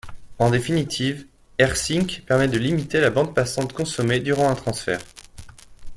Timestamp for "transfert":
4.55-5.01